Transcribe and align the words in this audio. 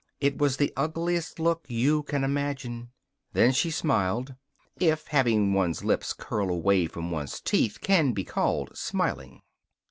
It 0.19 0.39
was 0.39 0.57
the 0.57 0.73
ugliest 0.75 1.39
look 1.39 1.63
you 1.67 2.01
can 2.01 2.23
imagine. 2.23 2.89
Then 3.33 3.51
she 3.51 3.69
smiled 3.69 4.33
if 4.79 5.05
having 5.09 5.53
one's 5.53 5.83
lips 5.83 6.11
curl 6.13 6.49
away 6.49 6.87
from 6.87 7.11
one's 7.11 7.39
teeth 7.39 7.77
can 7.81 8.11
be 8.11 8.23
called 8.23 8.75
smiling. 8.75 9.43